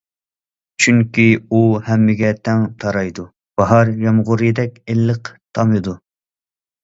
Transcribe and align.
چۈنكى 0.83 1.25
ئۇ 1.51 1.59
ھەممىگە 1.89 2.31
تەڭ 2.49 2.63
تارايدۇ، 2.83 3.25
باھار 3.61 3.93
يامغۇرىدەك 4.07 4.83
ئىللىق 4.95 5.31
تامىدۇ. 5.59 5.97